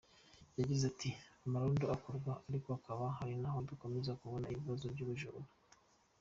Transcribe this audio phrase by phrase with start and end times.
[0.59, 1.09] Yagize ati
[1.45, 3.05] “Amarondo arakorwa ariko hakaba
[3.47, 5.39] aho dukomeza kubona ibibazo by’ubujura.